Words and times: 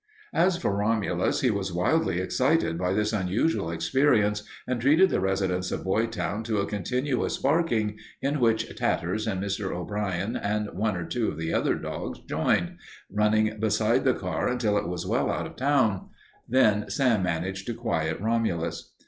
As 0.33 0.57
for 0.57 0.75
Romulus, 0.75 1.41
he 1.41 1.51
was 1.51 1.71
wildly 1.71 2.19
excited 2.19 2.75
by 2.75 2.91
this 2.91 3.13
unusual 3.13 3.69
experience, 3.69 4.41
and 4.67 4.81
treated 4.81 5.11
the 5.11 5.19
residents 5.19 5.71
of 5.71 5.83
Boytown 5.83 6.41
to 6.45 6.57
a 6.57 6.65
continuous 6.65 7.37
barking, 7.37 7.99
in 8.19 8.39
which 8.39 8.67
Tatters 8.75 9.27
and 9.27 9.39
Mr. 9.39 9.71
O'Brien 9.71 10.35
and 10.35 10.71
one 10.73 10.97
or 10.97 11.05
two 11.05 11.27
of 11.27 11.37
the 11.37 11.53
other 11.53 11.75
dogs 11.75 12.17
joined, 12.27 12.77
running 13.11 13.59
beside 13.59 14.03
the 14.03 14.15
car 14.15 14.47
until 14.47 14.75
it 14.75 14.87
was 14.87 15.05
well 15.05 15.29
out 15.29 15.45
of 15.45 15.55
town. 15.55 16.09
Then 16.49 16.89
Sam 16.89 17.21
managed 17.21 17.67
to 17.67 17.75
quiet 17.75 18.19
Romulus. 18.19 18.93